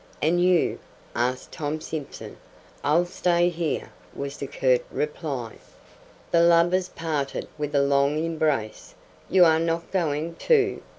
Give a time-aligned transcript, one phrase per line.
[0.19, 0.79] "And you?"
[1.13, 2.37] asked Tom Simson.
[2.83, 5.57] "I'll stay here," was the curt reply.
[6.31, 8.95] The lovers parted with a long embrace.
[9.29, 10.81] "You are not going, too?"